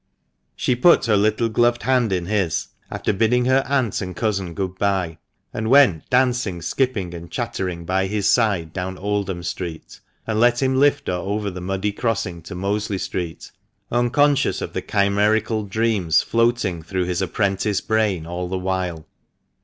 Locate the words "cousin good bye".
4.15-5.19